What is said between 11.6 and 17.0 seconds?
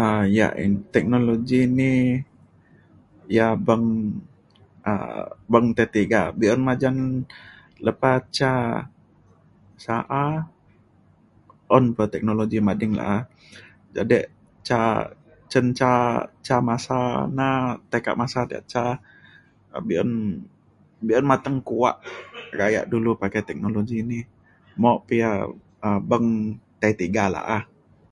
un pa teknologi mading la’a. jadek ca cin ca ca masa